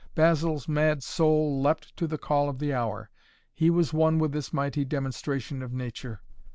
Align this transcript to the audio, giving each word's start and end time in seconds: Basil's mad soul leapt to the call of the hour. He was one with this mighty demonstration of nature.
Basil's 0.15 0.67
mad 0.67 1.03
soul 1.03 1.61
leapt 1.61 1.95
to 1.95 2.07
the 2.07 2.17
call 2.17 2.49
of 2.49 2.57
the 2.57 2.73
hour. 2.73 3.11
He 3.53 3.69
was 3.69 3.93
one 3.93 4.17
with 4.17 4.31
this 4.31 4.51
mighty 4.51 4.83
demonstration 4.83 5.61
of 5.61 5.73
nature. 5.73 6.23